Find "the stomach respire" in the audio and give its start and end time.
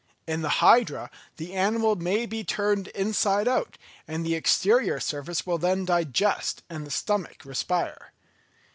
6.87-8.11